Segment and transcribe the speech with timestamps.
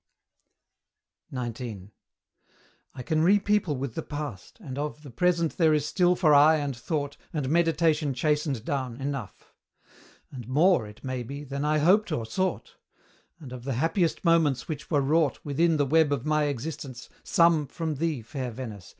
[1.29, 1.91] XIX.
[2.95, 6.55] I can repeople with the past and of The present there is still for eye
[6.55, 9.53] and thought, And meditation chastened down, enough;
[10.31, 12.77] And more, it may be, than I hoped or sought;
[13.39, 17.67] And of the happiest moments which were wrought Within the web of my existence, some
[17.67, 18.89] From thee, fair Venice!